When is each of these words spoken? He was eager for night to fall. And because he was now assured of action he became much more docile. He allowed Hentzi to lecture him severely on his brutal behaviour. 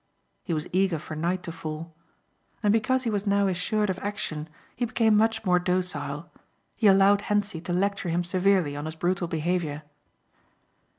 He 0.41 0.51
was 0.55 0.65
eager 0.73 0.97
for 0.97 1.15
night 1.15 1.43
to 1.43 1.51
fall. 1.51 1.93
And 2.63 2.73
because 2.73 3.03
he 3.03 3.11
was 3.11 3.27
now 3.27 3.45
assured 3.45 3.87
of 3.87 3.99
action 3.99 4.49
he 4.75 4.83
became 4.83 5.15
much 5.15 5.45
more 5.45 5.59
docile. 5.59 6.31
He 6.75 6.87
allowed 6.87 7.21
Hentzi 7.21 7.61
to 7.61 7.71
lecture 7.71 8.09
him 8.09 8.23
severely 8.23 8.75
on 8.75 8.85
his 8.85 8.95
brutal 8.95 9.27
behaviour. 9.27 9.83